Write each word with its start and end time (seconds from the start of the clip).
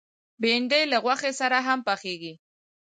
بېنډۍ 0.41 0.83
له 0.91 0.97
غوښې 1.03 1.31
سره 1.39 1.57
هم 1.67 1.79
پخېږي 1.87 2.33